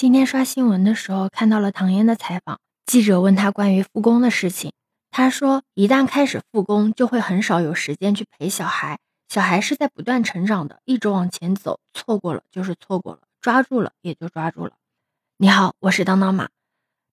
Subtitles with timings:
[0.00, 4.72] 今天刷新闻的时候看到了唐嫣的采访，记者问她关于复工的事情，
[5.10, 8.98] 她说一旦开始复工，就会很少有时间去陪小孩。
[9.28, 14.72] 小孩是在不断成长的，一直往前走，错过了就是错过了，抓住了也就抓住了。
[15.36, 16.48] 你好，我是当当妈。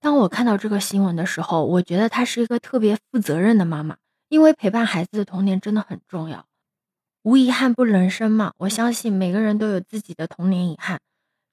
[0.00, 6.46] 当我看到这个新闻的时候，我觉得她是一个特别负责任的妈妈，因为陪伴孩子的童年真的很重要。
[7.22, 10.98] 无遗憾不人生嘛，我相信每个人都有自己的童年遗憾。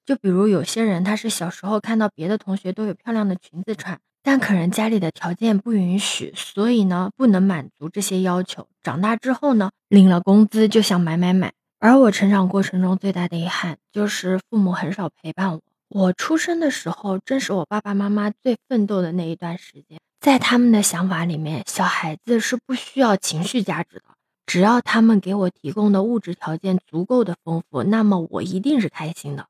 [0.06, 8.66] 就比如有些人，他是小时候看到别的同学都有漂亮的裙子穿，但可能家里的条件不允许，所以呢不能满足这些要求。
[8.82, 11.52] 长大之后呢，领了工资就想买买买。
[11.78, 15.60] 而我成长过程中最大的遗憾就是父母很少陪伴我。
[15.88, 24.04] 我出生的时候正是我爸爸妈妈最奋斗的那一段时间，在他们的想法里面，小孩子是不需要情绪价值的，
[24.44, 29.46] 只要他们给我提供的物质条件足够的丰富，那么我一定是开心的。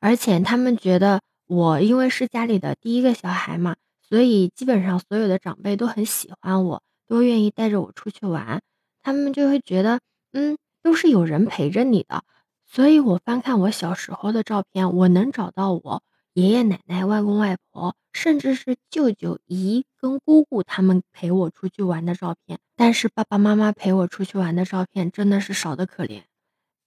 [0.00, 3.76] 而且他们觉得我因为是家里的第一个小孩嘛，
[4.08, 8.60] 所以基本上所有的长辈都很喜欢我，都愿意带着我出去玩。
[9.02, 10.00] 他们就会觉得，
[10.32, 12.22] 嗯，都是有人陪着你的。
[12.66, 16.02] 所以我翻看我小时候的照片，我能找到我
[16.34, 22.58] 爷爷奶奶、外公外婆，甚至是舅舅姨跟姑姑他们陪我出去玩的照片。
[22.76, 26.22] 但是爸爸妈妈陪我出去玩的照片真的是少得可怜。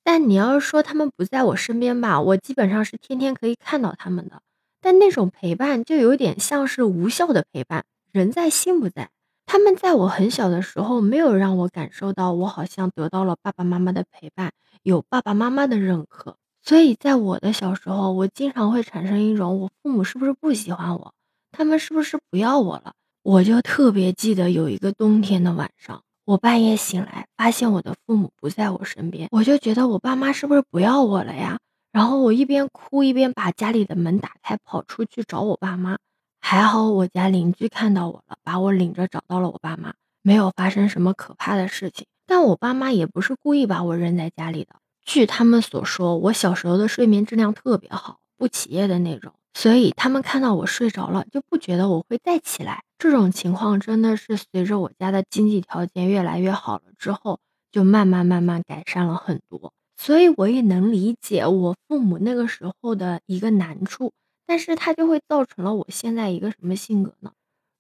[0.04, 4.42] 但你要是说他们不在我身边吧，我基本上是天天可以看到他们的。
[4.82, 9.10] 但那种陪伴就有点像是无效的陪伴，人在心不在。
[9.46, 16.38] 他们在我很小的时候没有让我感受到我好像得到了爸爸妈妈的陪伴，有爸爸妈妈的认可。
[16.64, 21.14] 所以在我的小时候，我经常会产生一种我父母是不是不喜欢我，
[21.52, 22.94] 他们是不是不要我了？
[23.24, 26.02] 我就特别记得有一个冬天的晚上。
[26.24, 31.58] 我半夜醒来，发现我的父母不在我身边，我就觉得我爸妈是不是不要我了呀？
[31.92, 35.98] 然后我一边哭一边把家里的门打开，跑出去找我爸妈。
[36.40, 42.06] 还好我家邻居看到我了，把我领着找到了我爸妈，没有发生什么可怕的事情。
[42.26, 49.34] 但我爸妈也不是故意把我扔在家里的，据他们所说，我小时候的睡眠质量特别好，不起夜的那种。
[49.54, 52.84] 所以他们看到我睡着了，就不觉得我会再起来。
[52.98, 57.40] 这种情况真的是随着我家的经济条件越来越好了之后，
[57.72, 59.74] 就慢慢慢慢改善了很多。
[59.98, 64.14] 所以我也能理解我父母那个时候的一个难处，
[64.48, 67.32] 但是它就会造成了我现在一个什么性格呢？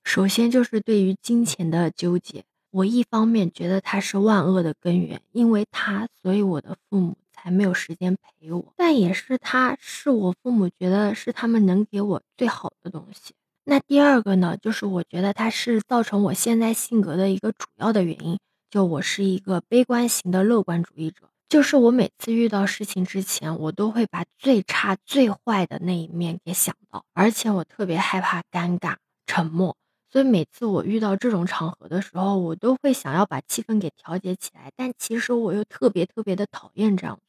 [0.03, 7.15] 首先就是对于金钱的纠结，我一方面觉得它是万恶的根源，因为它，所以我的父母。
[7.41, 13.33] 才没有时间陪我，但也是他是我父母觉得是他们能给我最好的东西。
[13.63, 18.37] 那第二个呢，就是我觉得他是造成我现在性格的一个主要的原因。
[18.69, 28.95] 就我是一个悲观型的乐观主义者，就是我每次遇到事情之前，我都会把最差最坏的那一面给想到，而且我特别害怕尴尬
[29.27, 29.75] 沉默，
[30.09, 37.19] 所以每次我遇到这种场合的时候，我都会想要把气氛给调节起来，但其实我又特别特别的讨厌这样。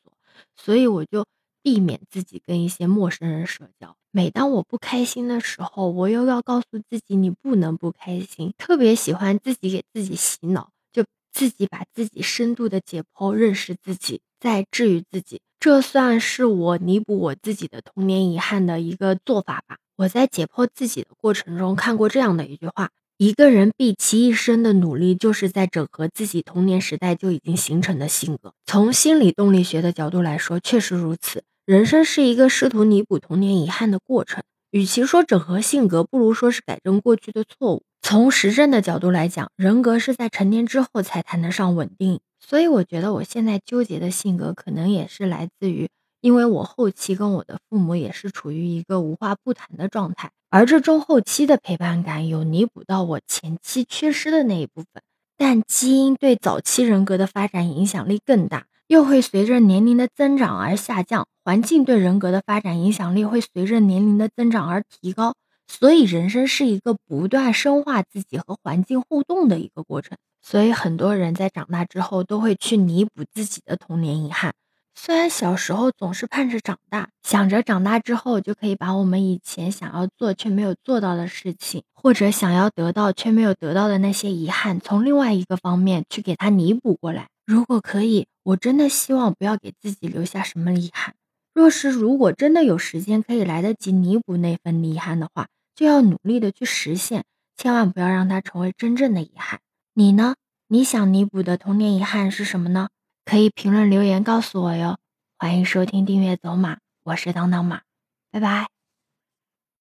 [0.57, 1.25] 所以我就
[1.63, 3.97] 避免自己跟一些陌生人社交。
[4.11, 8.53] 每当我不开心的时候，我又要告诉自己你不能不开心。
[8.59, 15.41] 特别喜欢自己给自己洗脑，就自己把自己深度的解剖、认识自己，再治愈自己。
[15.59, 19.79] 这算是我弥补我自己的童年遗憾的一个做法吧。
[19.97, 22.91] 我在解剖自己的过程中看过这样的一句话。
[23.23, 28.53] 一个人毕其一生的努力，就是在整合自己童年时代就已经形成的性格。
[28.67, 31.45] 从心理动力学的角度来说，确实如此。
[31.65, 34.43] 人生是一个试图弥补童年遗憾的过程。
[34.73, 37.85] 与其说整合性格，不如说是改正过去的错误。
[38.01, 42.19] 从实证的角度来讲，人格是在成年之后才谈得上稳定。
[42.41, 45.89] 所以，我觉得我现在纠结的性格，可能也是来自于。
[46.21, 55.03] 因为我后期跟我的父母也是处于一个无话不谈的状态，而这中后期的陪伴感有弥补到我前期缺失的那一部分，
[55.39, 65.33] 但基因对早期人格的发展影响力更大，又会随着年龄的增长而下降；环境对人格的发展影响力会随着年龄的增长而提高。
[65.67, 70.19] 所以，人生是一个不断深化自己和环境互动的一个过程。
[70.43, 74.53] 所以，很多人在长大之后都会去弥补自己的童年遗憾。
[74.95, 87.29] 虽然小时候总是盼着长大，想着长大之后就可以把我们以前想要做却没有做到的事情，或者想要得到却没有得到的那些遗憾，从另外一个方面去给它弥补过来。
[87.45, 91.15] 如果可以，我真的希望不要给自己留下什么遗憾。
[91.55, 97.25] 若是如果真的有时间可以来得及弥补那份遗憾的话，就要努力的去实现，
[97.57, 99.61] 千万不要让它成为真正的遗憾。
[99.95, 100.35] 你呢？
[100.69, 102.89] 你想弥补的童年遗憾是什么呢？
[103.25, 104.99] 可以评论留言告诉我哟，
[105.39, 107.83] 欢迎收听订阅走马，我是当当马，
[108.31, 108.82] 拜拜。